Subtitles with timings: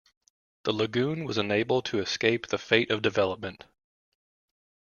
[0.63, 3.65] The lagoon was unable to escape the fate of development.